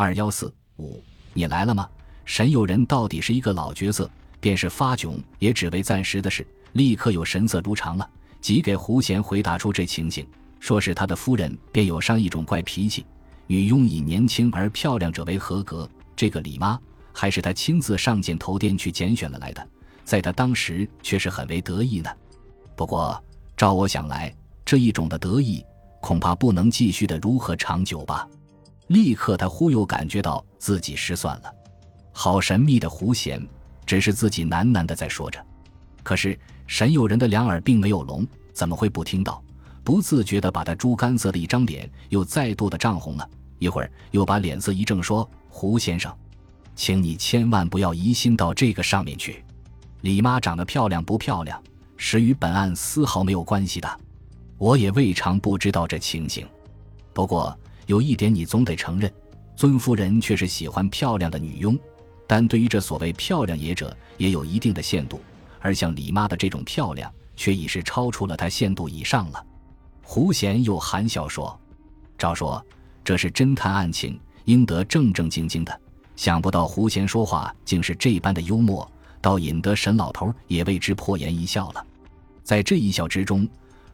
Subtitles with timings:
[0.00, 1.02] 二幺四五，
[1.34, 1.88] 你来了吗？
[2.24, 8.08] 沈友人到底是一个老角色，便是发窘也只为暂时的事，立刻有神色如常了，
[8.40, 10.24] 即给胡贤回答出这情形，
[10.60, 13.04] 说是他的夫人便有上一种怪脾气，
[13.48, 15.90] 女佣以年轻而漂亮者为合格。
[16.14, 16.78] 这个李妈
[17.12, 19.68] 还是他亲自上剪头店去拣选了来的，
[20.04, 22.08] 在他当时却是很为得意呢。
[22.76, 23.20] 不过
[23.56, 24.32] 照我想来，
[24.64, 25.60] 这一种的得意
[26.00, 28.28] 恐怕不能继续的如何长久吧。
[28.88, 31.54] 立刻，他忽又感觉到自己失算了。
[32.10, 33.46] 好神秘的胡贤，
[33.86, 35.44] 只是自己喃喃的在说着。
[36.02, 39.42] 可是沈友人的两耳并没有聋，怎么会不听到？
[39.84, 43.30] 不自觉的把他猪肝色的一张脸又再度的涨红了。
[43.58, 46.14] 一会儿又把脸色一正，说：“胡先生，
[46.74, 49.44] 请你千万不要疑心到这个上面去。
[50.00, 51.62] 李妈长得漂亮不漂亮，
[51.96, 54.00] 实与本案丝毫没有关系的。
[54.56, 56.46] 我也未尝不知道这情形。
[57.12, 57.54] 不过。”
[57.88, 59.10] 有一点你总得承认，
[59.56, 61.76] 尊夫人却是喜欢漂亮的女佣，
[62.26, 65.22] 但对于这所谓漂亮也者，也有一定的限度。
[65.58, 69.42] 而像李妈的这种漂亮，却已是超出了她限度以上了。
[70.02, 71.58] 胡贤又含笑说
[72.18, 72.62] ：“照说
[73.02, 75.80] 这是侦探案情，应得正正经经的。
[76.14, 78.86] 想不到胡贤说话竟是这般的幽默，
[79.22, 81.86] 倒引得沈老头也为之破颜一笑了。
[82.44, 83.48] 在这一笑之中，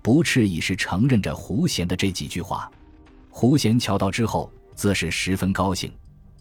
[0.00, 2.70] 不啻已是承认着胡贤的这几句话。”
[3.30, 5.90] 胡贤瞧到之后，自是十分高兴，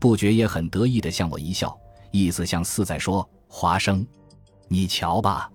[0.00, 1.78] 不觉也很得意的向我一笑，
[2.10, 4.04] 意思像似在说：“华生，
[4.66, 5.50] 你瞧吧，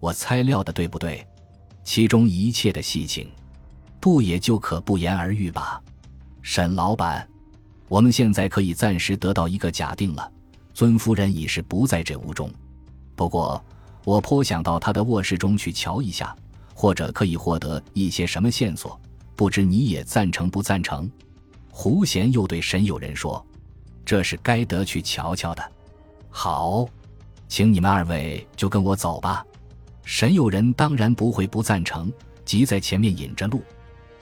[0.00, 1.26] 我猜料的对不对？
[1.84, 3.28] 其中一切的细情，
[4.00, 5.82] 不也就可不言而喻吧？”
[6.40, 7.28] 沈老板，
[7.88, 10.32] 我们现在可以暂时得到一个假定了，
[10.72, 12.50] 尊夫人已是不在这屋中。
[13.14, 13.62] 不过，
[14.04, 16.34] 我颇想到他的卧室中去瞧一下，
[16.72, 18.98] 或者可以获得一些什么线索。
[19.38, 21.08] 不知你也赞成不赞成？
[21.70, 23.46] 胡贤又对沈友人说
[24.04, 25.62] ：“这是该得去瞧瞧的。”
[26.28, 26.88] 好，
[27.46, 29.46] 请你们二位就跟我走吧。
[30.02, 32.12] 沈友人当然不会不赞成，
[32.44, 33.62] 即在前面引着路。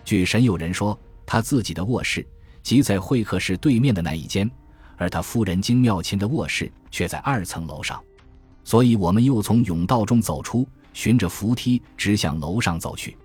[0.05, 2.22] 据沈友人说，他自己的卧室
[2.62, 4.50] 即在会客室对面的那一间，
[4.99, 7.99] 而他夫人金妙琴的卧室却在二层楼上。
[8.65, 13.16] 所以，我们又从甬道中走出，循着扶梯直向楼上走去。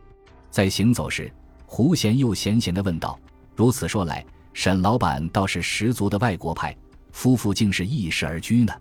[0.50, 1.30] 在行走时，
[1.74, 3.18] 胡贤又闲闲地问道
[3.56, 6.76] ：“如此说来，沈老板倒是十足的外国派，
[7.14, 8.74] 夫妇竟是异室而居呢。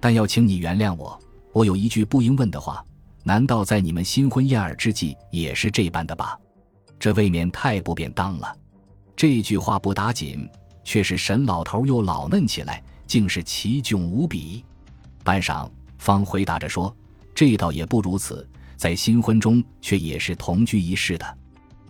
[0.00, 1.20] 但要请你原谅我，
[1.52, 2.82] 我有一句不应问的话：
[3.22, 6.40] 难道在你们新婚燕尔之际也是这般的吧？
[6.98, 8.56] 这未免太不便当了。”
[9.14, 10.48] 这句话不打紧，
[10.84, 14.64] 却是沈老头又老嫩起来，竟是奇窘无比。
[15.22, 16.96] 半晌，方回答着说
[17.36, 21.26] ：“这倒也不如此，在新婚中却也是同居一室的。”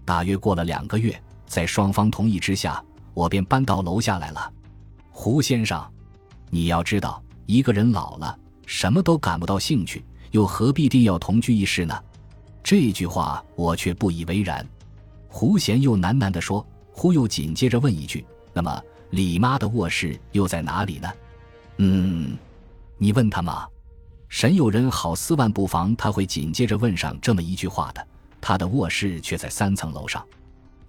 [0.05, 2.83] 大约过了两个月，在双方同意之下，
[3.15, 4.53] 我便搬到楼下来了。
[5.11, 5.85] 胡先生，
[6.51, 11.99] 你要知道，一个人老了，什么都感不到兴趣，又何必定要同居一室呢？
[12.63, 14.67] 这句话我却不以为然。
[15.29, 21.09] 胡贤又喃喃地说，忽又紧接着问一句：“那么李妈的卧室又在哪里呢？”
[21.79, 22.37] 嗯，
[22.99, 23.67] 你问他吗？
[24.29, 28.07] 沈有人好似万不防他会紧接着问上这么一句话的。
[28.43, 30.27] 他的卧室却在三层楼上，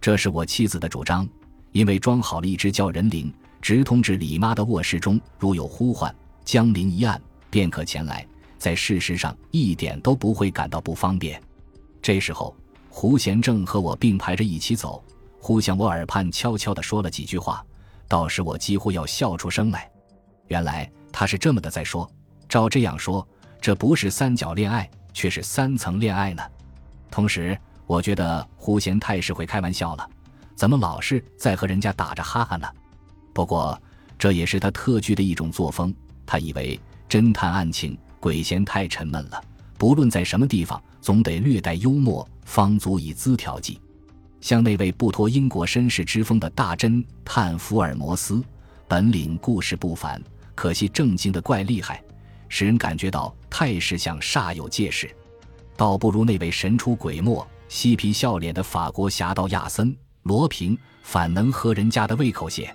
[0.01, 1.25] 这是我妻子的主张，
[1.71, 3.31] 因为装好了一只叫人铃，
[3.61, 7.21] 直通至李妈的卧室中，如有呼唤，江铃一按，
[7.51, 8.25] 便可前来，
[8.57, 11.39] 在事实上一点都不会感到不方便。
[12.01, 12.55] 这时候，
[12.89, 15.03] 胡贤正和我并排着一起走，
[15.39, 17.63] 忽向我耳畔悄悄地说了几句话，
[18.07, 19.87] 倒使我几乎要笑出声来。
[20.47, 22.09] 原来他是这么的在说：
[22.49, 23.25] 照这样说，
[23.61, 26.41] 这不是三角恋爱，却是三层恋爱呢。
[27.13, 30.09] 同时，我觉得胡贤太是会开玩笑了，
[30.56, 32.68] 怎么老是在和人家打着哈哈呢？
[33.35, 33.79] 不过
[34.18, 35.94] 这也是他特具的一种作风。
[36.25, 39.40] 他以为侦探案情鬼嫌太沉闷了，
[39.78, 43.80] 不论在什么地方，总得略带幽默，方足以资调剂。
[44.41, 48.44] 像那位不脱英国绅士之风的大侦探福尔摩斯，
[48.88, 50.19] 本领故事不凡，
[50.56, 52.04] 可惜正经的怪厉害，
[52.50, 55.16] 使人感觉到态势像煞有介事。
[55.75, 59.91] 倒不如那位神出鬼没、嬉皮笑脸的法国侠盗亚森·
[60.23, 62.73] 罗平，反能合人家的胃口些。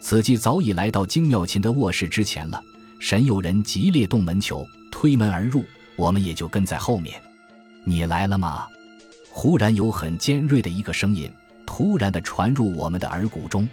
[0.00, 2.62] 此际早已来到金妙琴的卧室之前了。
[2.98, 5.64] 沈有人急烈动门球，推门而入，
[5.96, 7.20] 我们也就跟在后面。
[7.84, 8.66] 你来了吗？
[9.30, 11.30] 忽然有很尖锐的一个声音
[11.64, 13.68] 突然的传入我们的耳骨中，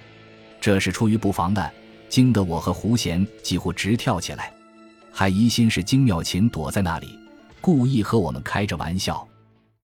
[0.62, 1.72] 这是出于不防的，
[2.08, 4.54] 惊得我和胡贤几乎直跳起来，
[5.12, 7.20] 还疑心是金妙琴躲在那里。
[7.68, 9.27] 故意和我们开着玩笑。